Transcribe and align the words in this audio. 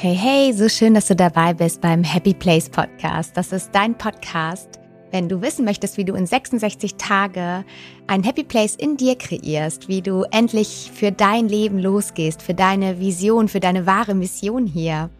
Hey, 0.00 0.14
hey, 0.14 0.52
so 0.52 0.68
schön, 0.68 0.94
dass 0.94 1.08
du 1.08 1.16
dabei 1.16 1.54
bist 1.54 1.80
beim 1.80 2.04
Happy 2.04 2.32
Place 2.32 2.68
Podcast. 2.68 3.36
Das 3.36 3.50
ist 3.50 3.70
dein 3.72 3.98
Podcast, 3.98 4.78
wenn 5.10 5.28
du 5.28 5.42
wissen 5.42 5.64
möchtest, 5.64 5.96
wie 5.96 6.04
du 6.04 6.14
in 6.14 6.24
66 6.24 6.94
Tage 6.94 7.64
ein 8.06 8.22
Happy 8.22 8.44
Place 8.44 8.76
in 8.76 8.96
dir 8.96 9.18
kreierst, 9.18 9.88
wie 9.88 10.00
du 10.00 10.22
endlich 10.30 10.92
für 10.94 11.10
dein 11.10 11.48
Leben 11.48 11.80
losgehst, 11.80 12.42
für 12.42 12.54
deine 12.54 13.00
Vision, 13.00 13.48
für 13.48 13.58
deine 13.58 13.86
wahre 13.86 14.14
Mission 14.14 14.68
hier. 14.68 15.10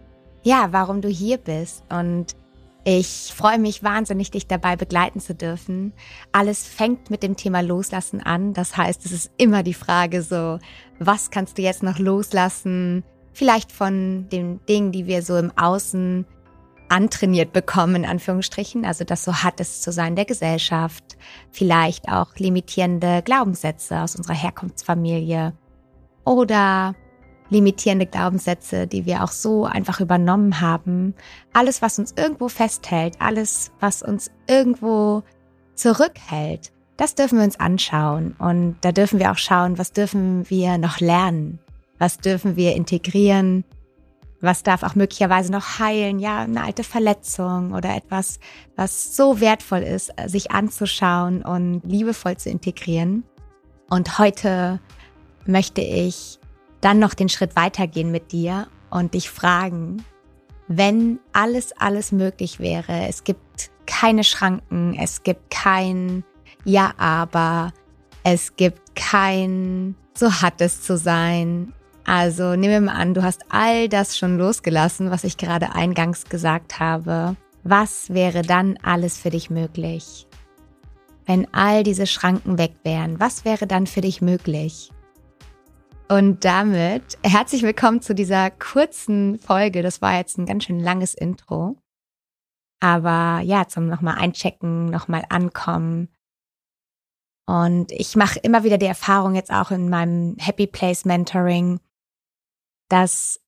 Ja, 0.44 0.68
warum 0.70 1.00
du 1.00 1.08
hier 1.08 1.38
bist 1.38 1.82
und 1.88 2.36
ich 2.84 3.32
freue 3.34 3.58
mich 3.58 3.82
wahnsinnig, 3.82 4.30
dich 4.30 4.46
dabei 4.46 4.76
begleiten 4.76 5.18
zu 5.18 5.34
dürfen. 5.34 5.92
Alles 6.30 6.68
fängt 6.68 7.10
mit 7.10 7.24
dem 7.24 7.36
Thema 7.36 7.62
Loslassen 7.62 8.20
an. 8.20 8.52
Das 8.54 8.76
heißt, 8.76 9.04
es 9.04 9.10
ist 9.10 9.32
immer 9.38 9.64
die 9.64 9.74
Frage 9.74 10.22
so, 10.22 10.60
was 11.00 11.32
kannst 11.32 11.58
du 11.58 11.62
jetzt 11.62 11.82
noch 11.82 11.98
loslassen? 11.98 13.02
Vielleicht 13.38 13.70
von 13.70 14.28
den 14.30 14.58
Dingen, 14.66 14.90
die 14.90 15.06
wir 15.06 15.22
so 15.22 15.36
im 15.36 15.52
Außen 15.56 16.26
antrainiert 16.88 17.52
bekommen, 17.52 17.96
in 17.96 18.04
Anführungsstrichen, 18.04 18.84
also 18.84 19.04
das 19.04 19.22
so 19.22 19.32
hat 19.32 19.60
es 19.60 19.80
zu 19.80 19.92
sein 19.92 20.16
der 20.16 20.24
Gesellschaft, 20.24 21.16
vielleicht 21.52 22.08
auch 22.08 22.34
limitierende 22.36 23.22
Glaubenssätze 23.22 24.00
aus 24.00 24.16
unserer 24.16 24.34
Herkunftsfamilie 24.34 25.52
oder 26.24 26.94
limitierende 27.48 28.06
Glaubenssätze, 28.06 28.88
die 28.88 29.06
wir 29.06 29.22
auch 29.22 29.30
so 29.30 29.66
einfach 29.66 30.00
übernommen 30.00 30.60
haben. 30.60 31.14
Alles, 31.52 31.80
was 31.80 31.98
uns 31.98 32.14
irgendwo 32.16 32.48
festhält, 32.48 33.20
alles, 33.20 33.70
was 33.78 34.02
uns 34.02 34.32
irgendwo 34.48 35.22
zurückhält, 35.74 36.72
das 36.96 37.14
dürfen 37.14 37.38
wir 37.38 37.44
uns 37.44 37.60
anschauen. 37.60 38.34
Und 38.38 38.78
da 38.80 38.90
dürfen 38.90 39.20
wir 39.20 39.30
auch 39.30 39.38
schauen, 39.38 39.78
was 39.78 39.92
dürfen 39.92 40.50
wir 40.50 40.76
noch 40.78 40.98
lernen. 40.98 41.60
Was 41.98 42.18
dürfen 42.18 42.56
wir 42.56 42.74
integrieren? 42.74 43.64
Was 44.40 44.62
darf 44.62 44.84
auch 44.84 44.94
möglicherweise 44.94 45.50
noch 45.50 45.80
heilen? 45.80 46.20
Ja, 46.20 46.40
eine 46.40 46.62
alte 46.62 46.84
Verletzung 46.84 47.72
oder 47.72 47.96
etwas, 47.96 48.38
was 48.76 49.16
so 49.16 49.40
wertvoll 49.40 49.80
ist, 49.80 50.12
sich 50.26 50.52
anzuschauen 50.52 51.42
und 51.42 51.82
liebevoll 51.84 52.36
zu 52.36 52.48
integrieren. 52.48 53.24
Und 53.90 54.18
heute 54.18 54.80
möchte 55.44 55.80
ich 55.80 56.38
dann 56.80 57.00
noch 57.00 57.14
den 57.14 57.28
Schritt 57.28 57.56
weitergehen 57.56 58.12
mit 58.12 58.30
dir 58.30 58.68
und 58.90 59.14
dich 59.14 59.28
fragen, 59.28 60.04
wenn 60.68 61.18
alles, 61.32 61.72
alles 61.78 62.12
möglich 62.12 62.60
wäre, 62.60 63.08
es 63.08 63.24
gibt 63.24 63.70
keine 63.86 64.22
Schranken, 64.22 64.94
es 64.94 65.22
gibt 65.22 65.50
kein 65.50 66.24
Ja, 66.64 66.92
aber, 66.98 67.72
es 68.22 68.54
gibt 68.56 68.94
kein 68.94 69.96
So 70.14 70.30
hat 70.30 70.60
es 70.60 70.82
zu 70.82 70.98
sein, 70.98 71.72
also 72.04 72.56
nehmen 72.56 72.72
wir 72.72 72.80
mal 72.92 73.00
an, 73.00 73.14
du 73.14 73.22
hast 73.22 73.44
all 73.48 73.88
das 73.88 74.16
schon 74.16 74.38
losgelassen, 74.38 75.10
was 75.10 75.24
ich 75.24 75.36
gerade 75.36 75.74
eingangs 75.74 76.24
gesagt 76.24 76.80
habe. 76.80 77.36
Was 77.64 78.10
wäre 78.10 78.42
dann 78.42 78.78
alles 78.82 79.18
für 79.18 79.30
dich 79.30 79.50
möglich? 79.50 80.26
Wenn 81.26 81.52
all 81.52 81.82
diese 81.82 82.06
Schranken 82.06 82.56
weg 82.56 82.76
wären, 82.82 83.20
was 83.20 83.44
wäre 83.44 83.66
dann 83.66 83.86
für 83.86 84.00
dich 84.00 84.22
möglich? 84.22 84.90
Und 86.08 86.46
damit 86.46 87.18
herzlich 87.22 87.62
willkommen 87.62 88.00
zu 88.00 88.14
dieser 88.14 88.50
kurzen 88.50 89.38
Folge. 89.38 89.82
Das 89.82 90.00
war 90.00 90.16
jetzt 90.16 90.38
ein 90.38 90.46
ganz 90.46 90.64
schön 90.64 90.80
langes 90.80 91.12
Intro. 91.12 91.76
Aber 92.80 93.40
ja, 93.44 93.68
zum 93.68 93.88
nochmal 93.88 94.16
einchecken, 94.16 94.86
nochmal 94.86 95.24
ankommen. 95.28 96.08
Und 97.46 97.92
ich 97.92 98.16
mache 98.16 98.38
immer 98.38 98.64
wieder 98.64 98.78
die 98.78 98.86
Erfahrung 98.86 99.34
jetzt 99.34 99.52
auch 99.52 99.70
in 99.70 99.88
meinem 99.88 100.36
Happy 100.38 100.66
Place 100.66 101.04
Mentoring, 101.04 101.80
dass 102.88 103.40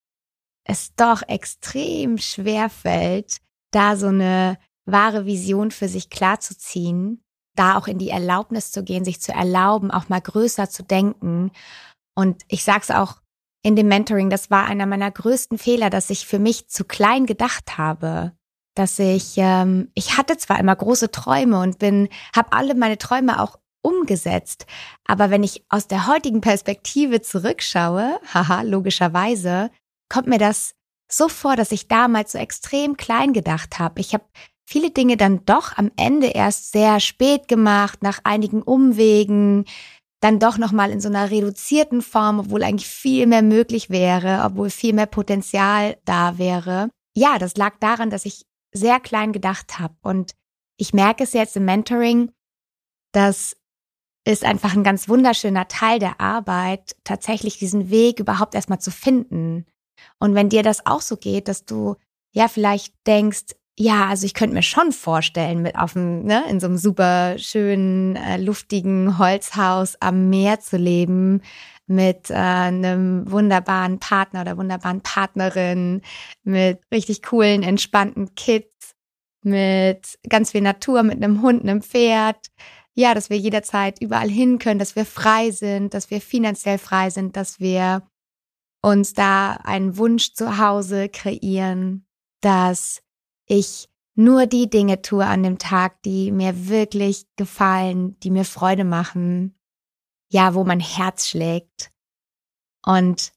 es 0.64 0.94
doch 0.94 1.22
extrem 1.26 2.18
schwer 2.18 2.68
fällt, 2.68 3.38
da 3.72 3.96
so 3.96 4.06
eine 4.06 4.58
wahre 4.86 5.26
Vision 5.26 5.70
für 5.70 5.88
sich 5.88 6.10
klarzuziehen, 6.10 7.22
da 7.56 7.76
auch 7.76 7.86
in 7.86 7.98
die 7.98 8.10
Erlaubnis 8.10 8.72
zu 8.72 8.84
gehen, 8.84 9.04
sich 9.04 9.20
zu 9.20 9.32
erlauben, 9.32 9.90
auch 9.90 10.08
mal 10.08 10.20
größer 10.20 10.68
zu 10.68 10.82
denken. 10.82 11.50
Und 12.14 12.42
ich 12.48 12.64
sag's 12.64 12.90
auch 12.90 13.20
in 13.62 13.76
dem 13.76 13.88
Mentoring, 13.88 14.30
das 14.30 14.50
war 14.50 14.66
einer 14.66 14.86
meiner 14.86 15.10
größten 15.10 15.58
Fehler, 15.58 15.90
dass 15.90 16.10
ich 16.10 16.26
für 16.26 16.38
mich 16.38 16.68
zu 16.68 16.84
klein 16.84 17.26
gedacht 17.26 17.76
habe. 17.76 18.32
Dass 18.74 18.98
ich, 18.98 19.34
ähm, 19.36 19.90
ich 19.94 20.16
hatte 20.16 20.36
zwar 20.36 20.58
immer 20.58 20.74
große 20.74 21.10
Träume 21.10 21.60
und 21.60 21.78
bin, 21.78 22.08
habe 22.34 22.52
alle 22.52 22.74
meine 22.74 22.98
Träume 22.98 23.42
auch 23.42 23.58
umgesetzt. 23.82 24.66
Aber 25.06 25.30
wenn 25.30 25.42
ich 25.42 25.64
aus 25.68 25.88
der 25.88 26.06
heutigen 26.06 26.40
Perspektive 26.40 27.20
zurückschaue, 27.20 28.18
haha, 28.32 28.62
logischerweise, 28.62 29.70
kommt 30.08 30.26
mir 30.26 30.38
das 30.38 30.74
so 31.10 31.28
vor, 31.28 31.56
dass 31.56 31.72
ich 31.72 31.88
damals 31.88 32.32
so 32.32 32.38
extrem 32.38 32.96
klein 32.96 33.32
gedacht 33.32 33.78
habe. 33.78 34.00
Ich 34.00 34.14
habe 34.14 34.24
viele 34.64 34.90
Dinge 34.90 35.16
dann 35.16 35.44
doch 35.44 35.76
am 35.76 35.90
Ende 35.96 36.28
erst 36.28 36.72
sehr 36.72 37.00
spät 37.00 37.48
gemacht, 37.48 38.02
nach 38.02 38.20
einigen 38.24 38.62
Umwegen, 38.62 39.64
dann 40.20 40.38
doch 40.38 40.58
nochmal 40.58 40.90
in 40.90 41.00
so 41.00 41.08
einer 41.08 41.30
reduzierten 41.30 42.02
Form, 42.02 42.40
obwohl 42.40 42.62
eigentlich 42.62 42.88
viel 42.88 43.26
mehr 43.26 43.42
möglich 43.42 43.90
wäre, 43.90 44.42
obwohl 44.44 44.70
viel 44.70 44.92
mehr 44.92 45.06
Potenzial 45.06 45.96
da 46.04 46.38
wäre. 46.38 46.90
Ja, 47.16 47.38
das 47.38 47.56
lag 47.56 47.78
daran, 47.80 48.10
dass 48.10 48.26
ich 48.26 48.44
sehr 48.72 49.00
klein 49.00 49.32
gedacht 49.32 49.78
habe. 49.78 49.94
Und 50.02 50.34
ich 50.76 50.92
merke 50.92 51.24
es 51.24 51.32
jetzt 51.32 51.56
im 51.56 51.64
Mentoring, 51.64 52.30
dass 53.12 53.56
ist 54.24 54.44
einfach 54.44 54.74
ein 54.74 54.84
ganz 54.84 55.08
wunderschöner 55.08 55.68
Teil 55.68 55.98
der 55.98 56.20
Arbeit, 56.20 56.96
tatsächlich 57.04 57.58
diesen 57.58 57.90
Weg 57.90 58.20
überhaupt 58.20 58.54
erstmal 58.54 58.80
zu 58.80 58.90
finden. 58.90 59.66
Und 60.18 60.34
wenn 60.34 60.48
dir 60.48 60.62
das 60.62 60.86
auch 60.86 61.00
so 61.00 61.16
geht, 61.16 61.48
dass 61.48 61.64
du 61.64 61.96
ja 62.32 62.48
vielleicht 62.48 62.94
denkst, 63.06 63.54
ja, 63.78 64.08
also 64.08 64.26
ich 64.26 64.34
könnte 64.34 64.54
mir 64.54 64.62
schon 64.62 64.92
vorstellen, 64.92 65.62
mit 65.62 65.76
auf 65.76 65.94
dem, 65.94 66.24
ne, 66.24 66.44
in 66.50 66.60
so 66.60 66.66
einem 66.66 66.76
super 66.76 67.38
schönen, 67.38 68.14
äh, 68.16 68.36
luftigen 68.36 69.16
Holzhaus 69.18 69.96
am 70.00 70.28
Meer 70.28 70.60
zu 70.60 70.76
leben, 70.76 71.40
mit 71.86 72.30
äh, 72.30 72.34
einem 72.34 73.30
wunderbaren 73.30 73.98
Partner 73.98 74.42
oder 74.42 74.58
wunderbaren 74.58 75.00
Partnerin, 75.00 76.02
mit 76.44 76.80
richtig 76.92 77.22
coolen, 77.22 77.62
entspannten 77.62 78.34
Kids, 78.34 78.94
mit 79.42 80.18
ganz 80.28 80.50
viel 80.52 80.60
Natur, 80.60 81.02
mit 81.02 81.16
einem 81.16 81.40
Hund, 81.40 81.62
einem 81.62 81.80
Pferd, 81.82 82.48
ja, 82.94 83.14
dass 83.14 83.30
wir 83.30 83.38
jederzeit 83.38 84.00
überall 84.00 84.28
hin 84.28 84.58
können, 84.58 84.78
dass 84.78 84.96
wir 84.96 85.06
frei 85.06 85.50
sind, 85.50 85.94
dass 85.94 86.10
wir 86.10 86.20
finanziell 86.20 86.78
frei 86.78 87.10
sind, 87.10 87.36
dass 87.36 87.60
wir 87.60 88.02
uns 88.82 89.12
da 89.14 89.52
einen 89.52 89.96
Wunsch 89.96 90.32
zu 90.34 90.58
Hause 90.58 91.08
kreieren, 91.08 92.06
dass 92.40 93.02
ich 93.46 93.88
nur 94.14 94.46
die 94.46 94.68
Dinge 94.68 95.02
tue 95.02 95.24
an 95.24 95.42
dem 95.42 95.58
Tag, 95.58 96.02
die 96.02 96.32
mir 96.32 96.68
wirklich 96.68 97.26
gefallen, 97.36 98.18
die 98.20 98.30
mir 98.30 98.44
Freude 98.44 98.84
machen, 98.84 99.58
ja, 100.30 100.54
wo 100.54 100.64
mein 100.64 100.80
Herz 100.80 101.28
schlägt. 101.28 101.90
Und 102.84 103.32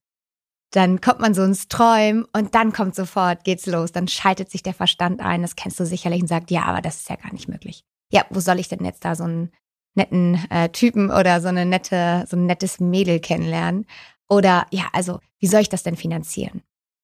dann 0.71 1.01
kommt 1.01 1.19
man 1.19 1.33
so 1.33 1.43
ins 1.43 1.67
Träumen 1.67 2.25
und 2.33 2.55
dann 2.55 2.73
kommt 2.73 2.95
sofort, 2.95 3.43
geht's 3.43 3.67
los, 3.67 3.91
dann 3.91 4.07
schaltet 4.07 4.49
sich 4.49 4.63
der 4.63 4.73
Verstand 4.73 5.21
ein, 5.21 5.43
das 5.43 5.55
kennst 5.55 5.79
du 5.79 5.85
sicherlich 5.85 6.21
und 6.21 6.27
sagt, 6.27 6.49
ja, 6.49 6.63
aber 6.63 6.81
das 6.81 7.01
ist 7.01 7.09
ja 7.09 7.15
gar 7.15 7.31
nicht 7.31 7.47
möglich 7.47 7.85
ja, 8.13 8.25
wo 8.29 8.40
soll 8.40 8.59
ich 8.59 8.68
denn 8.68 8.85
jetzt 8.85 9.03
da 9.03 9.16
so 9.16 9.24
einen 9.24 9.51
netten 9.96 10.40
äh, 10.50 10.69
Typen 10.69 11.09
oder 11.09 11.41
so 11.41 11.47
eine 11.47 11.66
nette, 11.66 12.25
so 12.29 12.38
ein 12.38 12.46
nettes 12.46 12.79
Mädel 12.79 13.19
kennenlernen? 13.19 13.85
Oder 14.29 14.68
ja, 14.72 14.85
also, 14.94 15.19
wie 15.40 15.47
soll 15.47 15.62
ich 15.62 15.69
das 15.69 15.84
denn 15.84 15.97
finanzieren? 15.97 16.62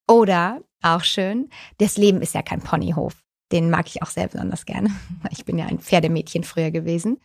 Oder, 0.08 0.62
auch 0.82 1.04
schön, 1.04 1.50
das 1.80 1.98
Leben 1.98 2.22
ist 2.22 2.34
ja 2.34 2.42
kein 2.42 2.62
Ponyhof. 2.62 3.22
Den 3.52 3.70
mag 3.70 3.88
ich 3.88 4.02
auch 4.02 4.10
sehr 4.10 4.28
besonders 4.28 4.66
gerne. 4.66 4.90
Ich 5.32 5.46
bin 5.46 5.58
ja 5.58 5.66
ein 5.66 5.80
Pferdemädchen 5.80 6.44
früher 6.44 6.72
gewesen. 6.72 7.20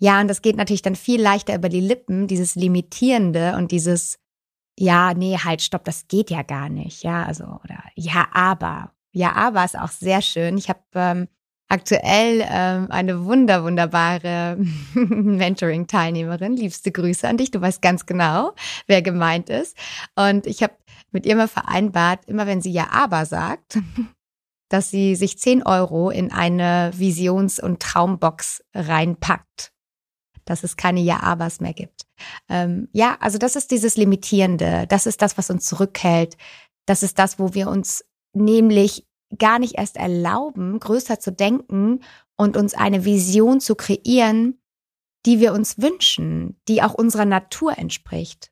Ja, 0.00 0.20
und 0.20 0.28
das 0.28 0.42
geht 0.42 0.56
natürlich 0.56 0.82
dann 0.82 0.96
viel 0.96 1.20
leichter 1.20 1.54
über 1.54 1.68
die 1.68 1.80
Lippen, 1.80 2.26
dieses 2.28 2.54
Limitierende 2.54 3.56
und 3.56 3.72
dieses, 3.72 4.18
ja, 4.78 5.12
nee, 5.12 5.36
halt, 5.36 5.60
stopp, 5.60 5.84
das 5.84 6.06
geht 6.08 6.30
ja 6.30 6.42
gar 6.42 6.68
nicht. 6.68 7.02
Ja, 7.02 7.24
also, 7.24 7.44
oder 7.64 7.82
ja, 7.94 8.28
aber. 8.32 8.92
Ja, 9.12 9.32
aber 9.32 9.64
ist 9.64 9.78
auch 9.78 9.90
sehr 9.90 10.22
schön. 10.22 10.56
Ich 10.58 10.68
habe 10.68 10.82
ähm, 10.94 11.28
aktuell 11.68 12.44
ähm, 12.48 12.90
eine 12.90 13.24
wunder, 13.24 13.62
wunderbare 13.62 14.56
Mentoring-Teilnehmerin. 14.94 16.56
Liebste 16.56 16.90
Grüße 16.90 17.28
an 17.28 17.36
dich. 17.36 17.50
Du 17.50 17.60
weißt 17.60 17.82
ganz 17.82 18.06
genau, 18.06 18.54
wer 18.86 19.02
gemeint 19.02 19.50
ist. 19.50 19.76
Und 20.14 20.46
ich 20.46 20.62
habe 20.62 20.74
mit 21.10 21.26
ihr 21.26 21.36
mal 21.36 21.48
vereinbart, 21.48 22.24
immer 22.26 22.46
wenn 22.46 22.60
sie 22.60 22.72
ja 22.72 22.88
aber 22.90 23.26
sagt, 23.26 23.78
dass 24.68 24.90
sie 24.90 25.14
sich 25.14 25.38
10 25.38 25.62
Euro 25.62 26.10
in 26.10 26.32
eine 26.32 26.92
Visions- 26.94 27.60
und 27.60 27.80
Traumbox 27.80 28.64
reinpackt. 28.74 29.72
Dass 30.44 30.64
es 30.64 30.76
keine 30.76 31.00
Ja-Abers 31.00 31.60
mehr 31.60 31.74
gibt. 31.74 32.06
Ähm, 32.48 32.88
ja, 32.92 33.18
also 33.20 33.36
das 33.36 33.54
ist 33.54 33.70
dieses 33.70 33.98
Limitierende. 33.98 34.86
Das 34.88 35.04
ist 35.04 35.20
das, 35.20 35.36
was 35.36 35.50
uns 35.50 35.66
zurückhält. 35.66 36.38
Das 36.86 37.02
ist 37.02 37.18
das, 37.18 37.38
wo 37.38 37.52
wir 37.52 37.68
uns 37.68 38.02
nämlich 38.32 39.07
gar 39.36 39.58
nicht 39.58 39.74
erst 39.78 39.96
erlauben, 39.96 40.78
größer 40.80 41.20
zu 41.20 41.32
denken 41.32 42.00
und 42.36 42.56
uns 42.56 42.74
eine 42.74 43.04
Vision 43.04 43.60
zu 43.60 43.74
kreieren, 43.74 44.60
die 45.26 45.40
wir 45.40 45.52
uns 45.52 45.78
wünschen, 45.78 46.60
die 46.68 46.82
auch 46.82 46.94
unserer 46.94 47.26
Natur 47.26 47.76
entspricht. 47.76 48.50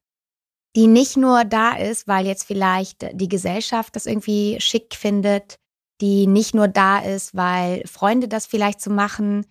die 0.77 0.87
nicht 0.87 1.17
nur 1.17 1.45
da 1.45 1.75
ist, 1.75 2.07
weil 2.07 2.27
jetzt 2.27 2.45
vielleicht 2.45 3.07
die 3.19 3.29
Gesellschaft 3.29 3.97
das 3.97 4.05
irgendwie 4.05 4.61
schick 4.61 4.95
findet, 4.95 5.59
die 6.03 6.27
nicht 6.27 6.55
nur 6.55 6.69
da 6.69 6.99
ist, 6.99 7.35
weil 7.35 7.83
Freunde 7.87 8.29
das 8.29 8.45
vielleicht 8.45 8.83
so 8.83 8.91
machen, 8.91 9.47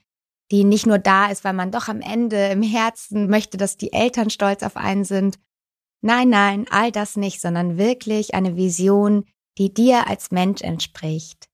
die 0.52 0.64
nicht 0.64 0.86
nur 0.86 1.00
da 1.00 1.32
ist, 1.32 1.44
weil 1.44 1.54
man 1.54 1.72
doch 1.72 1.88
am 1.88 2.02
Ende 2.02 2.50
im 2.50 2.62
Herzen 2.62 3.28
möchte, 3.28 3.58
dass 3.58 3.78
die 3.78 3.92
Eltern 3.92 4.30
stolz 4.30 4.62
auf 4.62 4.78
einen 4.78 5.04
sind. 5.04 5.40
Nein, 6.02 6.30
nein, 6.30 6.68
all 6.70 6.92
das 6.92 7.16
nicht, 7.16 7.42
sondern 7.42 7.80
wirklich 7.80 8.36
eine 8.36 8.56
Vision, 8.56 9.26
die 9.58 9.74
dir 9.74 10.08
als 10.08 10.32
Mensch 10.32 10.62
entspricht, 10.62 11.48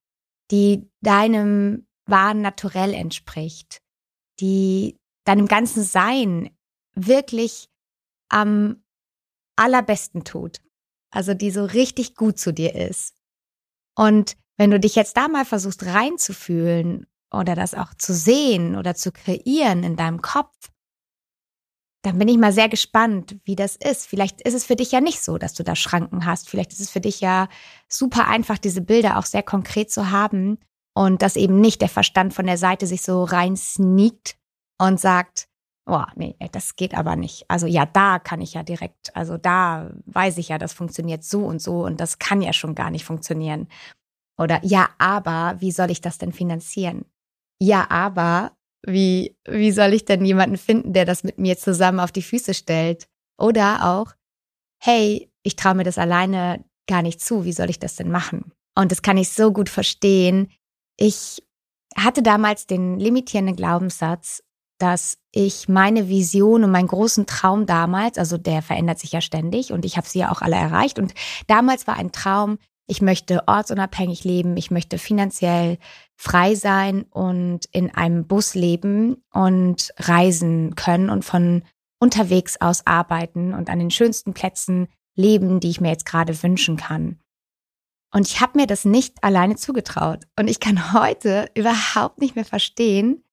die 0.52 0.90
deinem 1.02 1.88
wahren 2.06 2.42
Naturell 2.42 2.94
entspricht, 2.94 3.82
die 4.40 4.98
deinem 5.24 5.48
ganzen 5.48 5.84
Sein 5.84 6.50
wirklich 6.96 7.70
am 8.30 8.84
allerbesten 9.56 10.24
tut. 10.24 10.62
Also 11.12 11.34
die 11.34 11.52
so 11.52 11.66
richtig 11.66 12.16
gut 12.16 12.40
zu 12.40 12.54
dir 12.54 12.74
ist. 12.76 13.16
Und 13.96 14.38
wenn 14.58 14.72
du 14.72 14.80
dich 14.80 14.96
jetzt 14.96 15.18
da 15.18 15.28
mal 15.28 15.46
versuchst 15.46 15.84
reinzufühlen 15.86 17.06
oder 17.32 17.56
das 17.56 17.74
auch 17.74 17.94
zu 17.96 18.14
sehen 18.14 18.76
oder 18.76 18.96
zu 18.96 19.12
kreieren 19.12 19.84
in 19.84 19.96
deinem 19.96 20.22
Kopf, 20.22 20.72
dann 22.04 22.18
bin 22.18 22.28
ich 22.28 22.38
mal 22.38 22.52
sehr 22.52 22.70
gespannt, 22.70 23.38
wie 23.44 23.56
das 23.56 23.76
ist. 23.76 24.08
Vielleicht 24.08 24.42
ist 24.42 24.56
es 24.56 24.66
für 24.66 24.76
dich 24.76 24.92
ja 24.92 25.02
nicht 25.02 25.22
so, 25.22 25.38
dass 25.38 25.54
du 25.54 25.64
da 25.64 25.76
Schranken 25.76 26.26
hast. 26.26 26.50
Vielleicht 26.50 26.74
ist 26.74 26.80
es 26.80 26.90
für 26.90 27.02
dich 27.02 27.22
ja 27.22 27.48
super 27.88 28.28
einfach, 28.28 28.58
diese 28.58 28.82
Bilder 28.82 29.18
auch 29.18 29.26
sehr 29.26 29.44
konkret 29.44 29.92
zu 29.92 30.10
haben 30.10 30.58
und 30.96 31.22
dass 31.22 31.36
eben 31.36 31.62
nicht 31.62 31.82
der 31.82 31.90
Verstand 31.90 32.34
von 32.34 32.48
der 32.48 32.58
Seite 32.58 32.88
sich 32.88 33.04
so 33.04 33.24
rein 33.24 33.56
sneakt 33.56 34.36
und 34.80 35.00
sagt, 35.00 35.48
oh, 35.86 36.04
nee, 36.16 36.36
das 36.52 36.76
geht 36.76 36.96
aber 36.96 37.16
nicht. 37.16 37.46
Also 37.50 37.68
ja, 37.68 37.86
da 37.86 38.20
kann 38.20 38.42
ich 38.42 38.54
ja 38.54 38.64
direkt, 38.64 39.16
also 39.16 39.38
da 39.38 39.92
weiß 40.06 40.38
ich 40.38 40.50
ja, 40.50 40.58
das 40.58 40.74
funktioniert 40.74 41.24
so 41.24 41.46
und 41.46 41.62
so 41.62 41.86
und 41.86 42.00
das 42.00 42.18
kann 42.18 42.42
ja 42.42 42.54
schon 42.54 42.76
gar 42.76 42.90
nicht 42.90 43.06
funktionieren. 43.06 43.68
Oder 44.40 44.60
ja, 44.64 44.90
aber 44.98 45.56
wie 45.60 45.72
soll 45.72 45.92
ich 45.92 46.02
das 46.02 46.18
denn 46.18 46.34
finanzieren? 46.34 47.06
Ja, 47.60 47.90
aber 47.90 48.54
wie, 48.86 49.36
wie 49.48 49.72
soll 49.72 49.94
ich 49.94 50.06
denn 50.06 50.26
jemanden 50.26 50.58
finden, 50.58 50.94
der 50.94 51.06
das 51.06 51.24
mit 51.24 51.38
mir 51.38 51.58
zusammen 51.58 52.00
auf 52.00 52.12
die 52.12 52.22
Füße 52.22 52.54
stellt? 52.54 53.08
Oder 53.38 53.86
auch, 53.86 54.14
hey, 54.82 55.32
ich 55.44 55.56
traue 55.56 55.76
mir 55.76 55.84
das 55.84 55.98
alleine 55.98 56.64
gar 56.88 57.02
nicht 57.02 57.22
zu, 57.22 57.46
wie 57.46 57.54
soll 57.54 57.70
ich 57.70 57.80
das 57.80 57.96
denn 57.96 58.12
machen? 58.12 58.52
Und 58.76 58.92
das 58.92 59.02
kann 59.02 59.18
ich 59.18 59.30
so 59.30 59.52
gut 59.52 59.70
verstehen. 59.70 60.52
Ich 60.98 61.44
hatte 61.96 62.24
damals 62.24 62.68
den 62.68 63.00
limitierenden 63.00 63.56
Glaubenssatz, 63.56 64.44
dass 64.80 65.20
ich 65.32 65.70
meine 65.70 66.10
Vision 66.10 66.64
und 66.64 66.72
meinen 66.72 66.88
großen 66.88 67.28
Traum 67.28 67.68
damals, 67.68 68.18
also 68.18 68.38
der 68.38 68.64
verändert 68.64 68.98
sich 68.98 69.12
ja 69.12 69.22
ständig 69.22 69.72
und 69.72 69.86
ich 69.86 69.96
habe 69.96 70.08
sie 70.08 70.20
ja 70.20 70.32
auch 70.32 70.42
alle 70.42 70.56
erreicht. 70.56 70.98
Und 70.98 71.14
damals 71.48 71.86
war 71.86 71.98
ein 71.98 72.12
Traum, 72.12 72.58
ich 72.92 73.02
möchte 73.02 73.48
ortsunabhängig 73.48 74.26
leben, 74.26 74.58
ich 74.58 74.70
möchte 74.70 74.98
finanziell 74.98 75.78
frei 76.18 76.56
sein 76.56 77.04
und 77.04 77.64
in 77.72 77.90
einem 77.90 78.28
Bus 78.28 78.54
leben 78.54 79.24
und 79.32 79.94
reisen 79.96 80.76
können 80.76 81.10
und 81.10 81.24
von 81.24 81.64
unterwegs 82.02 82.60
aus 82.60 82.86
arbeiten 82.86 83.54
und 83.54 83.70
an 83.70 83.80
den 83.80 83.92
schönsten 83.92 84.34
Plätzen 84.34 84.90
leben, 85.16 85.62
die 85.62 85.70
ich 85.70 85.80
mir 85.80 85.88
jetzt 85.88 86.06
gerade 86.06 86.44
wünschen 86.44 86.76
kann. 86.76 87.22
Und 88.14 88.28
ich 88.28 88.42
habe 88.42 88.60
mir 88.60 88.68
das 88.68 88.84
nicht 88.84 89.24
alleine 89.24 89.56
zugetraut. 89.56 90.26
Und 90.38 90.50
ich 90.50 90.60
kann 90.60 90.92
heute 90.92 91.50
überhaupt 91.56 92.20
nicht 92.20 92.36
mehr 92.36 92.44
verstehen, 92.44 93.24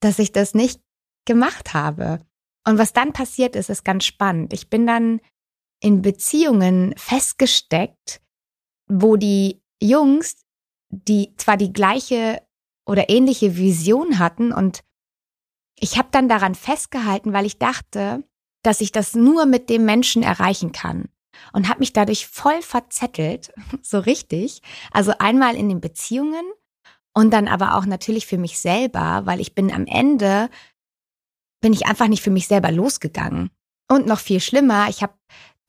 dass 0.00 0.18
ich 0.18 0.32
das 0.32 0.54
nicht 0.54 0.80
gemacht 1.26 1.74
habe. 1.74 2.20
Und 2.66 2.78
was 2.78 2.94
dann 2.94 3.12
passiert 3.12 3.54
ist, 3.54 3.68
ist 3.68 3.84
ganz 3.84 4.06
spannend. 4.06 4.54
Ich 4.54 4.70
bin 4.70 4.86
dann 4.86 5.20
in 5.80 6.00
Beziehungen 6.00 6.94
festgesteckt, 6.96 8.22
wo 8.88 9.16
die 9.16 9.62
Jungs, 9.82 10.36
die 10.90 11.34
zwar 11.36 11.56
die 11.56 11.72
gleiche 11.72 12.42
oder 12.86 13.10
ähnliche 13.10 13.56
Vision 13.56 14.18
hatten 14.18 14.52
und 14.52 14.82
ich 15.78 15.98
habe 15.98 16.08
dann 16.10 16.28
daran 16.28 16.54
festgehalten, 16.54 17.32
weil 17.32 17.46
ich 17.46 17.58
dachte, 17.58 18.24
dass 18.62 18.80
ich 18.80 18.90
das 18.90 19.14
nur 19.14 19.46
mit 19.46 19.70
dem 19.70 19.84
Menschen 19.84 20.22
erreichen 20.22 20.72
kann 20.72 21.08
und 21.52 21.68
habe 21.68 21.80
mich 21.80 21.92
dadurch 21.92 22.26
voll 22.26 22.62
verzettelt, 22.62 23.52
so 23.82 23.98
richtig. 23.98 24.62
Also 24.90 25.12
einmal 25.18 25.54
in 25.54 25.68
den 25.68 25.80
Beziehungen 25.80 26.44
und 27.14 27.30
dann 27.30 27.48
aber 27.48 27.76
auch 27.76 27.86
natürlich 27.86 28.26
für 28.26 28.38
mich 28.38 28.58
selber, 28.58 29.22
weil 29.24 29.40
ich 29.40 29.54
bin 29.54 29.72
am 29.72 29.86
Ende 29.86 30.50
bin 31.60 31.72
ich 31.72 31.86
einfach 31.86 32.08
nicht 32.08 32.22
für 32.22 32.30
mich 32.30 32.46
selber 32.46 32.70
losgegangen. 32.70 33.50
Und 33.90 34.06
noch 34.06 34.20
viel 34.20 34.40
schlimmer, 34.40 34.88
ich 34.88 35.02
habe 35.02 35.14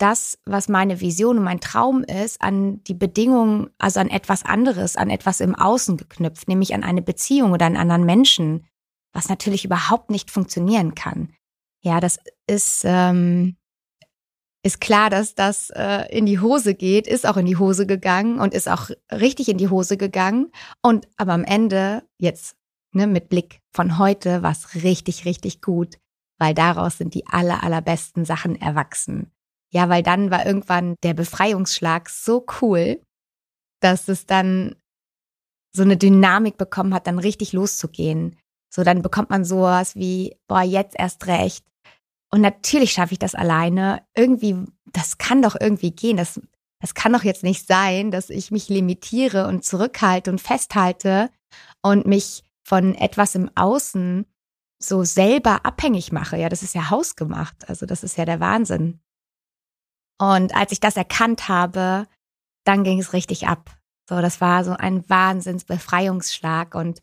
das, 0.01 0.40
was 0.46 0.69
meine 0.69 1.01
Vision 1.01 1.38
und 1.38 1.44
mein 1.44 1.60
Traum 1.60 2.04
ist, 2.04 2.42
an 2.42 2.84
die 2.86 2.94
Bedingungen, 2.94 3.69
also 3.78 4.00
an 4.00 4.10
etwas 4.10 4.44
anderes, 4.44 4.96
an 4.96 5.10
etwas 5.10 5.40
im 5.42 5.56
Außen 5.56 5.98
geknüpft, 5.98 6.48
nämlich 6.48 6.74
an 6.74 6.84
eine 6.84 7.01
Beziehung 7.01 7.51
oder 7.51 7.66
einen 7.66 7.78
anderen 7.78 8.06
Menschen, 8.06 8.66
was 9.13 9.30
natürlich 9.30 9.66
überhaupt 9.66 10.10
nicht 10.10 10.31
funktionieren 10.31 10.96
kann. 10.96 11.34
Ja, 11.81 12.00
das 12.00 12.19
ist, 12.48 12.84
ähm, 12.86 13.57
ist 14.63 14.81
klar, 14.81 15.10
dass 15.10 15.36
das 15.36 15.69
äh, 15.69 16.06
in 16.16 16.25
die 16.25 16.40
Hose 16.40 16.75
geht, 16.75 17.07
ist 17.07 17.25
auch 17.25 17.38
in 17.38 17.46
die 17.46 17.57
Hose 17.57 17.86
gegangen 17.88 18.40
und 18.40 18.54
ist 18.54 18.68
auch 18.68 18.90
richtig 19.12 19.50
in 19.50 19.57
die 19.57 19.69
Hose 19.69 19.98
gegangen. 19.98 20.51
Und 20.81 21.07
aber 21.18 21.34
am 21.34 21.44
Ende, 21.44 22.04
jetzt 22.18 22.57
ne, 22.92 23.07
mit 23.07 23.30
Blick 23.30 23.62
von 23.72 23.98
heute, 23.98 24.44
war 24.44 24.51
es 24.51 24.75
richtig, 24.75 25.25
richtig 25.25 25.62
gut, 25.62 25.98
weil 26.38 26.54
daraus 26.54 26.98
sind 26.98 27.13
die 27.13 27.28
aller, 27.28 27.63
allerbesten 27.63 28.25
Sachen 28.25 28.60
erwachsen. 28.60 29.31
Ja, 29.71 29.89
weil 29.89 30.04
dann 30.04 30.31
war 30.31 30.45
irgendwann 30.45 30.95
der 31.04 31.13
Befreiungsschlag 31.13 32.10
so 32.10 32.45
cool, 32.62 33.01
dass 33.81 34.07
es 34.07 34.25
dann 34.25 34.75
so 35.75 35.83
eine 35.83 35.98
Dynamik 35.98 36.57
bekommen 36.57 36.94
hat, 36.94 37.07
dann 37.07 37.19
richtig 37.19 37.54
loszugehen. 37.54 38.38
So, 38.74 38.83
dann 38.83 39.01
bekommt 39.01 39.30
man 39.30 39.45
sowas 39.45 39.95
wie, 39.95 40.36
boah, 40.48 40.62
jetzt 40.62 40.95
erst 40.98 41.27
recht. 41.27 41.66
Und 42.31 42.42
natürlich 42.42 42.92
schaffe 42.92 43.13
ich 43.13 43.19
das 43.19 43.36
alleine. 43.36 44.04
Irgendwie, 44.16 44.56
das 44.92 45.18
kann 45.18 45.42
doch 45.42 45.56
irgendwie 45.60 45.92
gehen. 45.92 46.18
Das, 46.18 46.39
das 46.80 46.94
kann 46.94 47.13
doch 47.13 47.24
jetzt 47.24 47.44
nicht 47.44 47.68
sein, 47.68 48.12
dass 48.12 48.30
ich 48.30 48.51
mich 48.51 48.69
limitiere 48.69 49.48
und 49.48 49.63
zurückhalte 49.63 50.31
und 50.31 50.42
festhalte 50.42 51.30
und 51.81 52.06
mich 52.06 52.44
von 52.63 52.94
etwas 52.95 53.36
im 53.36 53.50
Außen 53.56 54.25
so 54.81 55.04
selber 55.04 55.65
abhängig 55.65 56.12
mache. 56.12 56.38
Ja, 56.38 56.50
das 56.50 56.63
ist 56.63 56.75
ja 56.75 56.89
hausgemacht. 56.89 57.68
Also 57.68 57.86
das 57.86 58.04
ist 58.04 58.18
ja 58.18 58.25
der 58.25 58.39
Wahnsinn. 58.39 59.00
Und 60.19 60.56
als 60.56 60.71
ich 60.71 60.80
das 60.80 60.98
erkannt 60.98 61.48
habe, 61.48 62.08
dann 62.65 62.84
ging 62.84 63.00
es 63.00 63.13
richtig 63.13 63.48
ab. 63.48 63.72
So, 64.08 64.22
das 64.22 64.41
war 64.41 64.63
so 64.63 64.72
ein 64.72 65.08
Wahnsinnsbefreiungsschlag 65.10 66.75
und 66.75 67.00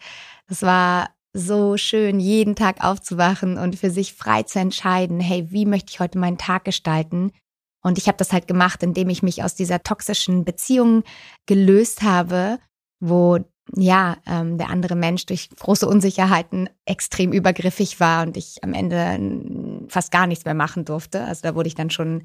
es 0.48 0.62
war 0.62 1.10
so 1.32 1.76
schön, 1.76 2.18
jeden 2.18 2.56
Tag 2.56 2.82
aufzuwachen 2.82 3.58
und 3.58 3.76
für 3.76 3.90
sich 3.90 4.14
frei 4.14 4.42
zu 4.42 4.58
entscheiden, 4.58 5.20
hey, 5.20 5.50
wie 5.50 5.66
möchte 5.66 5.90
ich 5.90 6.00
heute 6.00 6.18
meinen 6.18 6.38
Tag 6.38 6.64
gestalten? 6.64 7.32
Und 7.82 7.98
ich 7.98 8.08
habe 8.08 8.18
das 8.18 8.32
halt 8.32 8.48
gemacht, 8.48 8.82
indem 8.82 9.10
ich 9.10 9.22
mich 9.22 9.44
aus 9.44 9.54
dieser 9.54 9.82
toxischen 9.82 10.44
Beziehung 10.44 11.04
gelöst 11.46 12.02
habe, 12.02 12.58
wo 13.00 13.38
ja, 13.74 14.16
ähm, 14.26 14.58
der 14.58 14.70
andere 14.70 14.94
Mensch 14.94 15.26
durch 15.26 15.50
große 15.50 15.88
Unsicherheiten 15.88 16.68
extrem 16.84 17.32
übergriffig 17.32 17.98
war 17.98 18.24
und 18.24 18.36
ich 18.36 18.62
am 18.62 18.72
Ende 18.72 19.86
fast 19.88 20.12
gar 20.12 20.26
nichts 20.26 20.44
mehr 20.44 20.54
machen 20.54 20.84
durfte. 20.84 21.24
Also 21.24 21.42
da 21.42 21.54
wurde 21.54 21.68
ich 21.68 21.74
dann 21.74 21.90
schon 21.90 22.22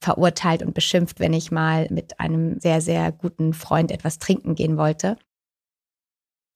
verurteilt 0.00 0.62
und 0.62 0.74
beschimpft, 0.74 1.20
wenn 1.20 1.32
ich 1.32 1.50
mal 1.50 1.88
mit 1.90 2.20
einem 2.20 2.60
sehr, 2.60 2.80
sehr 2.80 3.12
guten 3.12 3.54
Freund 3.54 3.90
etwas 3.90 4.18
trinken 4.18 4.54
gehen 4.54 4.76
wollte. 4.76 5.16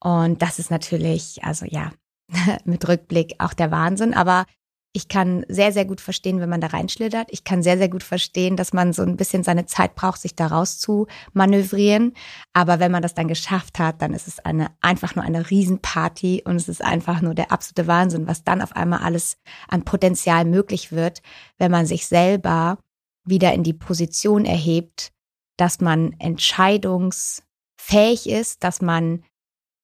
Und 0.01 0.41
das 0.41 0.59
ist 0.59 0.71
natürlich, 0.71 1.43
also 1.43 1.65
ja, 1.65 1.91
mit 2.65 2.87
Rückblick 2.87 3.35
auch 3.39 3.53
der 3.53 3.71
Wahnsinn. 3.71 4.13
Aber 4.13 4.45
ich 4.91 5.07
kann 5.07 5.45
sehr, 5.47 5.71
sehr 5.71 5.85
gut 5.85 6.01
verstehen, 6.01 6.39
wenn 6.39 6.49
man 6.49 6.61
da 6.61 6.67
reinschlittert. 6.67 7.27
Ich 7.31 7.43
kann 7.43 7.61
sehr, 7.61 7.77
sehr 7.77 7.89
gut 7.89 8.01
verstehen, 8.01 8.55
dass 8.55 8.73
man 8.73 8.91
so 8.91 9.03
ein 9.03 9.17
bisschen 9.17 9.43
seine 9.43 9.67
Zeit 9.67 9.93
braucht, 9.93 10.19
sich 10.19 10.35
da 10.35 10.47
raus 10.47 10.79
zu 10.79 11.05
manövrieren. 11.31 12.15
Aber 12.53 12.79
wenn 12.79 12.91
man 12.91 13.03
das 13.03 13.13
dann 13.13 13.27
geschafft 13.27 13.77
hat, 13.77 14.01
dann 14.01 14.13
ist 14.13 14.27
es 14.27 14.39
eine, 14.39 14.71
einfach 14.81 15.13
nur 15.15 15.23
eine 15.23 15.51
Riesenparty 15.51 16.41
und 16.45 16.55
es 16.55 16.67
ist 16.67 16.83
einfach 16.83 17.21
nur 17.21 17.35
der 17.35 17.51
absolute 17.51 17.85
Wahnsinn, 17.85 18.25
was 18.25 18.43
dann 18.43 18.63
auf 18.63 18.75
einmal 18.75 19.01
alles 19.01 19.37
an 19.67 19.85
Potenzial 19.85 20.45
möglich 20.45 20.91
wird, 20.91 21.21
wenn 21.59 21.69
man 21.69 21.85
sich 21.85 22.07
selber 22.07 22.79
wieder 23.25 23.53
in 23.53 23.61
die 23.61 23.73
Position 23.73 24.45
erhebt, 24.45 25.11
dass 25.57 25.81
man 25.81 26.15
entscheidungsfähig 26.19 28.27
ist, 28.27 28.63
dass 28.63 28.81
man 28.81 29.23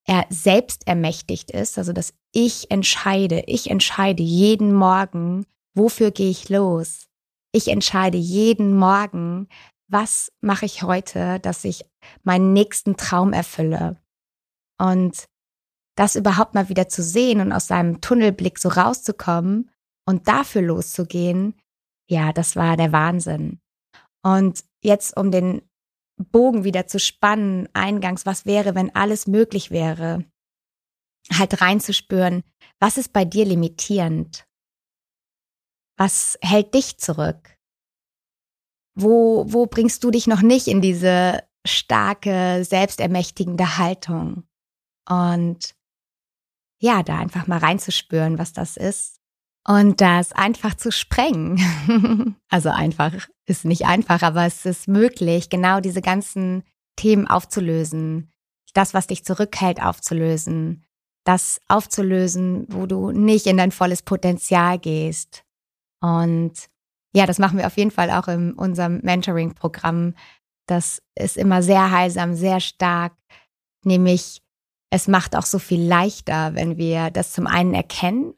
er 0.04 0.26
selbst 0.30 0.88
ermächtigt 0.88 1.50
ist, 1.50 1.78
also 1.78 1.92
dass 1.92 2.14
ich 2.36 2.70
entscheide, 2.70 3.44
ich 3.46 3.70
entscheide 3.70 4.22
jeden 4.22 4.74
Morgen, 4.74 5.46
wofür 5.74 6.10
gehe 6.10 6.28
ich 6.28 6.50
los. 6.50 7.06
Ich 7.50 7.68
entscheide 7.68 8.18
jeden 8.18 8.76
Morgen, 8.76 9.48
was 9.88 10.30
mache 10.42 10.66
ich 10.66 10.82
heute, 10.82 11.40
dass 11.40 11.64
ich 11.64 11.86
meinen 12.24 12.52
nächsten 12.52 12.98
Traum 12.98 13.32
erfülle. 13.32 13.96
Und 14.78 15.28
das 15.96 16.14
überhaupt 16.14 16.54
mal 16.54 16.68
wieder 16.68 16.90
zu 16.90 17.02
sehen 17.02 17.40
und 17.40 17.52
aus 17.52 17.68
seinem 17.68 18.02
Tunnelblick 18.02 18.58
so 18.58 18.68
rauszukommen 18.68 19.70
und 20.04 20.28
dafür 20.28 20.60
loszugehen, 20.60 21.54
ja, 22.06 22.34
das 22.34 22.54
war 22.54 22.76
der 22.76 22.92
Wahnsinn. 22.92 23.60
Und 24.22 24.62
jetzt, 24.82 25.16
um 25.16 25.30
den 25.30 25.62
Bogen 26.18 26.64
wieder 26.64 26.86
zu 26.86 27.00
spannen, 27.00 27.66
eingangs, 27.72 28.26
was 28.26 28.44
wäre, 28.44 28.74
wenn 28.74 28.94
alles 28.94 29.26
möglich 29.26 29.70
wäre, 29.70 30.26
halt 31.32 31.60
reinzuspüren, 31.60 32.42
was 32.78 32.98
ist 32.98 33.12
bei 33.12 33.24
dir 33.24 33.44
limitierend? 33.44 34.46
Was 35.96 36.38
hält 36.42 36.74
dich 36.74 36.98
zurück? 36.98 37.56
Wo, 38.94 39.44
wo 39.48 39.66
bringst 39.66 40.04
du 40.04 40.10
dich 40.10 40.26
noch 40.26 40.42
nicht 40.42 40.68
in 40.68 40.80
diese 40.80 41.42
starke, 41.66 42.64
selbstermächtigende 42.64 43.78
Haltung? 43.78 44.44
Und 45.08 45.74
ja, 46.80 47.02
da 47.02 47.18
einfach 47.18 47.46
mal 47.46 47.58
reinzuspüren, 47.58 48.38
was 48.38 48.52
das 48.52 48.76
ist. 48.76 49.20
Und 49.66 50.00
das 50.00 50.32
einfach 50.32 50.74
zu 50.74 50.92
sprengen. 50.92 52.36
also 52.48 52.70
einfach 52.70 53.28
ist 53.46 53.64
nicht 53.64 53.86
einfach, 53.86 54.22
aber 54.22 54.46
es 54.46 54.64
ist 54.64 54.86
möglich, 54.86 55.50
genau 55.50 55.80
diese 55.80 56.02
ganzen 56.02 56.62
Themen 56.94 57.26
aufzulösen. 57.26 58.30
Das, 58.74 58.94
was 58.94 59.08
dich 59.08 59.24
zurückhält, 59.24 59.82
aufzulösen. 59.82 60.85
Das 61.26 61.60
aufzulösen, 61.66 62.66
wo 62.68 62.86
du 62.86 63.10
nicht 63.10 63.46
in 63.46 63.56
dein 63.56 63.72
volles 63.72 64.02
Potenzial 64.02 64.78
gehst. 64.78 65.42
Und 66.00 66.52
ja, 67.12 67.26
das 67.26 67.40
machen 67.40 67.58
wir 67.58 67.66
auf 67.66 67.76
jeden 67.76 67.90
Fall 67.90 68.12
auch 68.12 68.28
in 68.28 68.52
unserem 68.52 69.00
Mentoring-Programm. 69.02 70.14
Das 70.66 71.02
ist 71.16 71.36
immer 71.36 71.64
sehr 71.64 71.90
heilsam, 71.90 72.34
sehr 72.34 72.60
stark, 72.60 73.12
nämlich 73.82 74.40
es 74.90 75.08
macht 75.08 75.34
auch 75.34 75.46
so 75.46 75.58
viel 75.58 75.82
leichter, 75.82 76.54
wenn 76.54 76.76
wir 76.76 77.10
das 77.10 77.32
zum 77.32 77.48
einen 77.48 77.74
erkennen 77.74 78.34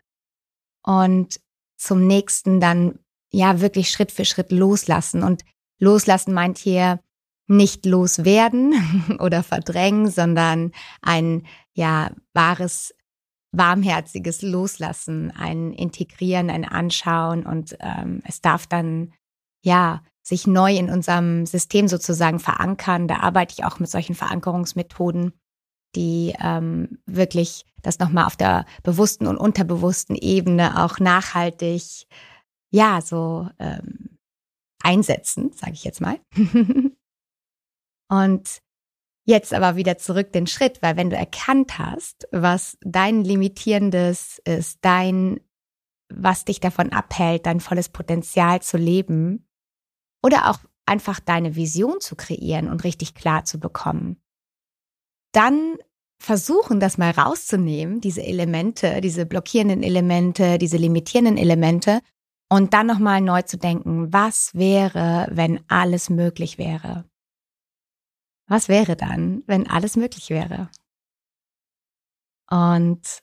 und 0.82 1.40
zum 1.76 2.06
nächsten 2.06 2.58
dann 2.58 2.98
ja 3.30 3.60
wirklich 3.60 3.90
Schritt 3.90 4.12
für 4.12 4.24
Schritt 4.24 4.50
loslassen. 4.50 5.22
Und 5.22 5.44
loslassen 5.78 6.32
meint 6.32 6.56
hier 6.56 7.00
nicht 7.48 7.84
loswerden 7.84 9.16
oder 9.20 9.42
verdrängen, 9.42 10.10
sondern 10.10 10.72
ein 11.02 11.46
ja 11.78 12.10
wahres 12.34 12.92
warmherziges 13.52 14.42
Loslassen, 14.42 15.30
ein 15.30 15.72
Integrieren, 15.72 16.50
ein 16.50 16.66
Anschauen 16.66 17.46
und 17.46 17.76
ähm, 17.80 18.20
es 18.24 18.42
darf 18.42 18.66
dann 18.66 19.14
ja 19.64 20.02
sich 20.22 20.46
neu 20.46 20.76
in 20.76 20.90
unserem 20.90 21.46
System 21.46 21.88
sozusagen 21.88 22.40
verankern. 22.40 23.08
Da 23.08 23.20
arbeite 23.20 23.54
ich 23.56 23.64
auch 23.64 23.78
mit 23.78 23.88
solchen 23.88 24.14
Verankerungsmethoden, 24.14 25.32
die 25.96 26.34
ähm, 26.42 26.98
wirklich 27.06 27.64
das 27.80 27.98
nochmal 27.98 28.26
auf 28.26 28.36
der 28.36 28.66
bewussten 28.82 29.26
und 29.26 29.38
unterbewussten 29.38 30.16
Ebene 30.16 30.84
auch 30.84 30.98
nachhaltig, 30.98 32.06
ja, 32.70 33.00
so 33.00 33.48
ähm, 33.58 34.18
einsetzen, 34.82 35.52
sage 35.52 35.72
ich 35.72 35.84
jetzt 35.84 36.02
mal. 36.02 36.20
und 38.10 38.60
jetzt 39.28 39.52
aber 39.52 39.76
wieder 39.76 39.98
zurück 39.98 40.32
den 40.32 40.46
Schritt, 40.46 40.80
weil 40.80 40.96
wenn 40.96 41.10
du 41.10 41.16
erkannt 41.16 41.78
hast, 41.78 42.26
was 42.32 42.78
dein 42.80 43.24
limitierendes 43.24 44.40
ist, 44.44 44.78
dein, 44.80 45.38
was 46.08 46.46
dich 46.46 46.60
davon 46.60 46.92
abhält, 46.92 47.44
dein 47.44 47.60
volles 47.60 47.90
Potenzial 47.90 48.62
zu 48.62 48.78
leben 48.78 49.46
oder 50.22 50.50
auch 50.50 50.60
einfach 50.86 51.20
deine 51.20 51.56
Vision 51.56 52.00
zu 52.00 52.16
kreieren 52.16 52.68
und 52.70 52.84
richtig 52.84 53.14
klar 53.14 53.44
zu 53.44 53.60
bekommen, 53.60 54.16
dann 55.32 55.76
versuchen, 56.18 56.80
das 56.80 56.96
mal 56.96 57.10
rauszunehmen, 57.10 58.00
diese 58.00 58.22
Elemente, 58.22 59.02
diese 59.02 59.26
blockierenden 59.26 59.82
Elemente, 59.82 60.56
diese 60.56 60.78
limitierenden 60.78 61.36
Elemente 61.36 62.00
und 62.48 62.72
dann 62.72 62.86
nochmal 62.86 63.20
neu 63.20 63.42
zu 63.42 63.58
denken, 63.58 64.10
was 64.10 64.54
wäre, 64.54 65.28
wenn 65.30 65.60
alles 65.68 66.08
möglich 66.08 66.56
wäre? 66.56 67.04
Was 68.48 68.68
wäre 68.68 68.96
dann, 68.96 69.42
wenn 69.46 69.68
alles 69.68 69.96
möglich 69.96 70.30
wäre? 70.30 70.70
Und 72.50 73.20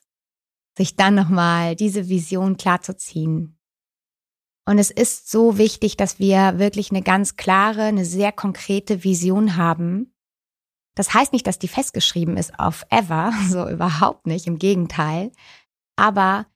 sich 0.78 0.96
dann 0.96 1.14
nochmal 1.14 1.74
diese 1.74 2.08
Vision 2.08 2.56
klarzuziehen. 2.56 3.58
Und 4.66 4.78
es 4.78 4.90
ist 4.90 5.30
so 5.30 5.58
wichtig, 5.58 5.96
dass 5.96 6.18
wir 6.18 6.58
wirklich 6.58 6.90
eine 6.90 7.02
ganz 7.02 7.36
klare, 7.36 7.82
eine 7.82 8.04
sehr 8.04 8.32
konkrete 8.32 9.04
Vision 9.04 9.56
haben, 9.56 10.12
das 10.96 11.12
heißt 11.12 11.32
nicht, 11.32 11.46
dass 11.46 11.58
die 11.60 11.68
festgeschrieben 11.68 12.36
ist 12.36 12.58
auf 12.58 12.84
ever, 12.90 13.32
so 13.48 13.68
überhaupt 13.68 14.26
nicht, 14.26 14.48
im 14.48 14.58
Gegenteil. 14.58 15.30
Aber 15.94 16.46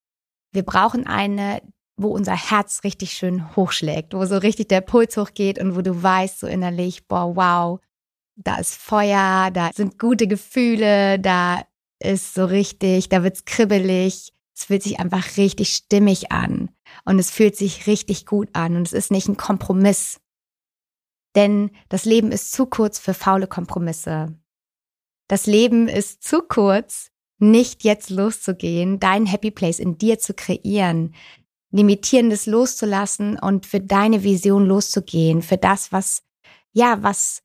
wir 0.53 0.65
brauchen 0.65 1.07
eine, 1.07 1.63
wo 1.97 2.09
unser 2.09 2.35
Herz 2.35 2.83
richtig 2.83 3.13
schön 3.13 3.55
hochschlägt, 3.55 4.15
wo 4.15 4.25
so 4.25 4.39
richtig 4.39 4.69
der 4.69 4.81
Puls 4.81 5.17
hochgeht 5.17 5.61
und 5.61 5.77
wo 5.77 5.83
du 5.83 6.03
weißt 6.03 6.41
so 6.41 6.47
innerlich, 6.47 7.07
boah, 7.07 7.37
wow, 7.37 7.81
da 8.45 8.57
ist 8.57 8.75
Feuer, 8.75 9.51
da 9.53 9.71
sind 9.75 9.99
gute 9.99 10.27
Gefühle, 10.27 11.19
da 11.19 11.63
ist 11.99 12.35
so 12.35 12.45
richtig, 12.45 13.09
da 13.09 13.23
wird's 13.23 13.45
kribbelig. 13.45 14.33
Es 14.57 14.65
fühlt 14.65 14.83
sich 14.83 15.01
einfach 15.01 15.37
richtig 15.37 15.75
stimmig 15.75 16.33
an 16.33 16.71
und 17.05 17.19
es 17.19 17.31
fühlt 17.31 17.57
sich 17.57 17.87
richtig 17.87 18.27
gut 18.27 18.49
an 18.53 18.77
und 18.77 18.87
es 18.87 18.93
ist 18.93 19.11
nicht 19.11 19.27
ein 19.29 19.39
Kompromiss, 19.39 20.21
denn 21.35 21.71
das 21.89 22.05
Leben 22.05 22.31
ist 22.31 22.53
zu 22.53 22.67
kurz 22.67 22.99
für 22.99 23.15
faule 23.15 23.47
Kompromisse. 23.47 24.39
Das 25.29 25.47
Leben 25.47 25.89
ist 25.89 26.23
zu 26.23 26.43
kurz, 26.43 27.11
nicht 27.39 27.85
jetzt 27.85 28.11
loszugehen, 28.11 29.01
dein 29.01 29.25
Happy 29.25 29.51
Place 29.51 29.79
in 29.79 29.97
dir 29.97 30.19
zu 30.19 30.35
kreieren, 30.35 31.15
limitierendes 31.71 32.47
loszulassen 32.47 33.39
und 33.39 33.65
für 33.65 33.81
deine 33.81 34.25
Vision 34.25 34.67
loszugehen, 34.67 35.41
für 35.41 35.57
das, 35.57 35.91
was, 35.93 36.23
ja, 36.73 37.03
was 37.03 37.43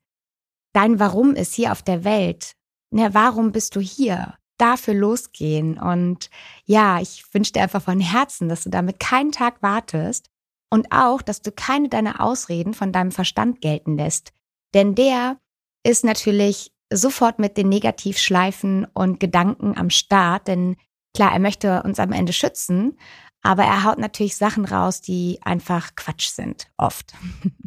dein 0.76 1.00
Warum 1.00 1.34
ist 1.34 1.54
hier 1.54 1.72
auf 1.72 1.82
der 1.82 2.04
Welt. 2.04 2.52
Ja, 2.92 3.14
warum 3.14 3.52
bist 3.52 3.74
du 3.76 3.80
hier? 3.80 4.34
Dafür 4.58 4.94
losgehen. 4.94 5.78
Und 5.78 6.30
ja, 6.64 7.00
ich 7.00 7.24
wünsche 7.32 7.52
dir 7.52 7.62
einfach 7.62 7.82
von 7.82 8.00
Herzen, 8.00 8.48
dass 8.48 8.64
du 8.64 8.70
damit 8.70 9.00
keinen 9.00 9.32
Tag 9.32 9.62
wartest, 9.62 10.30
und 10.70 10.90
auch, 10.90 11.22
dass 11.22 11.42
du 11.42 11.52
keine 11.52 11.88
deiner 11.88 12.20
Ausreden 12.20 12.74
von 12.74 12.92
deinem 12.92 13.12
Verstand 13.12 13.60
gelten 13.60 13.96
lässt. 13.96 14.32
Denn 14.74 14.94
der 14.94 15.38
ist 15.84 16.04
natürlich 16.04 16.72
sofort 16.92 17.38
mit 17.38 17.56
den 17.56 17.68
Negativschleifen 17.68 18.86
und 18.94 19.20
Gedanken 19.20 19.76
am 19.76 19.90
Start, 19.90 20.48
denn 20.48 20.76
klar, 21.14 21.32
er 21.32 21.38
möchte 21.38 21.82
uns 21.82 21.98
am 21.98 22.12
Ende 22.12 22.32
schützen, 22.32 22.98
aber 23.42 23.64
er 23.64 23.84
haut 23.84 23.98
natürlich 23.98 24.36
Sachen 24.36 24.64
raus, 24.64 25.00
die 25.00 25.38
einfach 25.42 25.94
Quatsch 25.94 26.28
sind, 26.28 26.68
oft. 26.76 27.14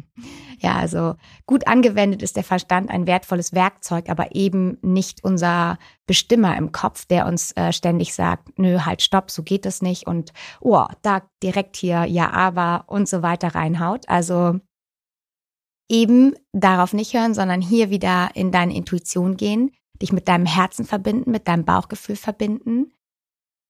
ja, 0.58 0.74
also 0.74 1.14
gut 1.46 1.66
angewendet 1.66 2.22
ist 2.22 2.36
der 2.36 2.44
Verstand 2.44 2.90
ein 2.90 3.06
wertvolles 3.06 3.52
Werkzeug, 3.52 4.08
aber 4.08 4.34
eben 4.34 4.78
nicht 4.82 5.24
unser 5.24 5.78
Bestimmer 6.06 6.56
im 6.56 6.72
Kopf, 6.72 7.06
der 7.06 7.26
uns 7.26 7.52
äh, 7.56 7.72
ständig 7.72 8.14
sagt, 8.14 8.58
nö, 8.58 8.80
halt, 8.80 9.02
stopp, 9.02 9.30
so 9.30 9.42
geht 9.42 9.66
es 9.66 9.82
nicht 9.82 10.06
und 10.06 10.32
oh, 10.60 10.86
da 11.02 11.22
direkt 11.42 11.76
hier 11.76 12.04
ja, 12.04 12.30
aber 12.30 12.84
und 12.88 13.08
so 13.08 13.22
weiter 13.22 13.54
reinhaut. 13.54 14.08
Also 14.08 14.60
eben 15.88 16.34
darauf 16.52 16.92
nicht 16.92 17.14
hören, 17.14 17.34
sondern 17.34 17.60
hier 17.60 17.90
wieder 17.90 18.30
in 18.34 18.52
deine 18.52 18.74
Intuition 18.74 19.36
gehen, 19.36 19.72
dich 20.00 20.12
mit 20.12 20.28
deinem 20.28 20.46
Herzen 20.46 20.84
verbinden, 20.84 21.30
mit 21.30 21.48
deinem 21.48 21.64
Bauchgefühl 21.64 22.16
verbinden 22.16 22.92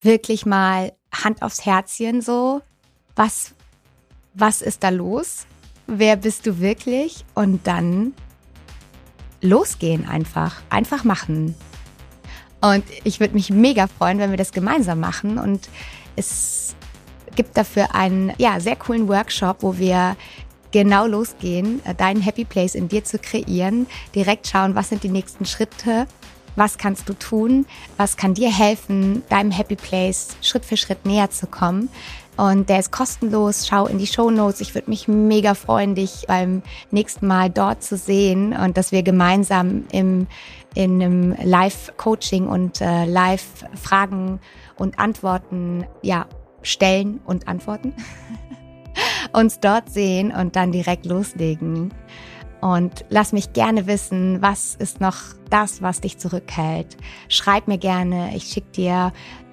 wirklich 0.03 0.47
mal 0.47 0.93
Hand 1.13 1.43
aufs 1.43 1.65
Herzchen 1.67 2.21
so, 2.21 2.63
was, 3.17 3.55
was 4.35 4.63
ist 4.63 4.83
da 4.83 4.89
los? 4.89 5.47
Wer 5.87 6.17
bist 6.17 6.47
du 6.47 6.61
wirklich? 6.61 7.25
Und 7.35 7.67
dann 7.67 8.15
losgehen 9.41 10.09
einfach, 10.09 10.61
einfach 10.71 11.05
machen. 11.05 11.55
Und 12.61 12.85
ich 13.05 13.21
würde 13.21 13.35
mich 13.35 13.51
mega 13.51 13.87
freuen, 13.87 14.19
wenn 14.19 14.31
wir 14.31 14.37
das 14.37 14.53
gemeinsam 14.53 15.01
machen. 15.01 15.39
Und 15.39 15.69
es 16.17 16.75
gibt 17.35 17.57
dafür 17.57 17.95
einen 17.95 18.33
ja, 18.39 18.61
sehr 18.61 18.77
coolen 18.77 19.09
Workshop, 19.09 19.63
wo 19.63 19.79
wir 19.79 20.17
genau 20.71 21.07
losgehen, 21.07 21.81
deinen 21.97 22.21
Happy 22.21 22.45
Place 22.45 22.75
in 22.75 22.89
dir 22.89 23.05
zu 23.05 23.19
kreieren, 23.19 23.87
direkt 24.15 24.47
schauen, 24.47 24.75
was 24.75 24.91
sind 24.91 25.03
die 25.03 25.09
nächsten 25.09 25.45
Schritte, 25.45 26.07
was 26.57 26.79
kannst 26.79 27.09
du 27.09 27.15
tun? 27.15 27.67
Was 27.97 28.17
kann 28.17 28.35
dir 28.35 28.53
helfen, 28.53 29.23
deinem 29.29 29.51
Happy 29.51 29.77
Place 29.77 30.37
Schritt 30.43 30.65
für 30.65 30.77
Schritt 30.77 31.07
näher 31.07 31.31
zu 31.31 31.47
kommen? 31.47 31.89
Und 32.37 32.69
der 32.69 32.79
ist 32.79 32.91
kostenlos. 32.91 33.67
Schau 33.67 33.87
in 33.87 33.99
die 33.99 34.07
Show 34.07 34.31
Notes. 34.31 34.61
Ich 34.61 34.75
würde 34.75 34.89
mich 34.89 35.09
mega 35.09 35.55
freuen, 35.55 35.95
dich 35.95 36.25
beim 36.27 36.63
nächsten 36.91 37.27
Mal 37.27 37.51
dort 37.51 37.83
zu 37.83 37.97
sehen 37.97 38.55
und 38.55 38.77
dass 38.77 38.93
wir 38.93 39.03
gemeinsam 39.03 39.85
im, 39.93 40.27
in 40.75 41.03
einem 41.03 41.37
Live-Coaching 41.43 42.47
und 42.47 42.81
äh, 42.81 43.05
Live-Fragen 43.05 44.41
und 44.77 44.99
Antworten, 44.99 45.85
ja, 46.03 46.27
stellen 46.63 47.21
und 47.27 47.49
antworten. 47.49 47.95
uns 49.33 49.61
dort 49.61 49.91
sehen 49.91 50.33
und 50.33 50.57
dann 50.57 50.73
direkt 50.73 51.07
loslegen. 51.07 51.93
Und 52.61 53.05
lass 53.09 53.33
mich 53.33 53.53
gerne 53.53 53.87
wissen, 53.87 54.43
was 54.43 54.75
ist 54.75 55.01
noch 55.01 55.17
das, 55.49 55.81
was 55.81 56.01
dich 56.01 56.19
zurückhält. 56.19 56.97
Schreib 57.29 57.69
mir 57.69 57.79
gerne, 57.79 58.37
ich 58.37 58.45
schicke 58.45 58.71
dir 58.73 59.13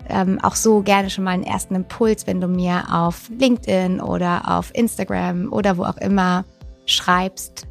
ähm, 0.10 0.40
auch 0.42 0.56
so 0.56 0.82
gerne 0.82 1.10
schon 1.10 1.24
mal 1.24 1.32
einen 1.32 1.44
ersten 1.44 1.76
Impuls, 1.76 2.28
wenn 2.28 2.42
du 2.42 2.48
mir 2.48 2.86
auf 2.92 3.30
LinkedIn 3.30 4.02
oder 4.02 4.58
auf 4.58 4.74
Instagram 4.74 5.52
oder 5.52 5.78
wo 5.78 5.84
auch 5.84 5.98
immer 5.98 6.46
schreibst. 6.86 7.68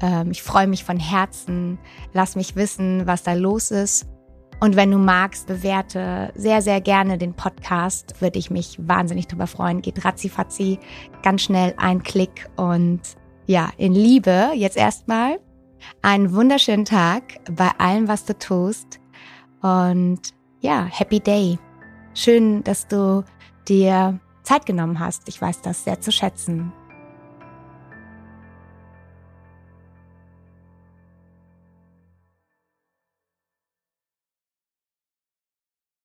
Ähm, 0.00 0.30
ich 0.30 0.42
freue 0.42 0.66
mich 0.66 0.84
von 0.84 0.98
Herzen. 0.98 1.78
Lass 2.12 2.36
mich 2.36 2.56
wissen, 2.56 3.06
was 3.06 3.22
da 3.22 3.34
los 3.34 3.70
ist. 3.70 4.06
Und 4.60 4.74
wenn 4.74 4.90
du 4.90 4.98
magst, 4.98 5.46
bewerte 5.46 6.32
sehr, 6.34 6.62
sehr 6.62 6.80
gerne 6.80 7.16
den 7.16 7.34
Podcast. 7.34 8.20
Würde 8.20 8.38
ich 8.38 8.50
mich 8.50 8.76
wahnsinnig 8.80 9.28
drüber 9.28 9.46
freuen. 9.46 9.82
Geht 9.82 10.04
ratzifatzi, 10.04 10.78
ganz 11.22 11.42
schnell 11.42 11.74
ein 11.76 12.02
Klick 12.02 12.48
und 12.56 13.00
ja, 13.48 13.70
in 13.78 13.94
Liebe 13.94 14.50
jetzt 14.54 14.76
erstmal 14.76 15.40
einen 16.02 16.34
wunderschönen 16.34 16.84
Tag 16.84 17.22
bei 17.50 17.70
allem, 17.78 18.06
was 18.06 18.26
du 18.26 18.38
tust. 18.38 19.00
Und 19.62 20.20
ja, 20.60 20.84
happy 20.84 21.18
day. 21.18 21.58
Schön, 22.14 22.62
dass 22.62 22.86
du 22.86 23.24
dir 23.66 24.20
Zeit 24.42 24.66
genommen 24.66 25.00
hast. 25.00 25.28
Ich 25.28 25.40
weiß 25.40 25.62
das 25.62 25.84
sehr 25.84 26.00
zu 26.00 26.12
schätzen. 26.12 26.72